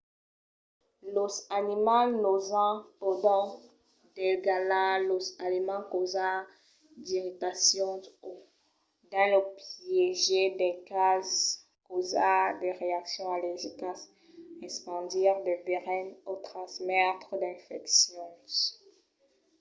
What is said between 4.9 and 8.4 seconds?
los aliments causar d'irritacions o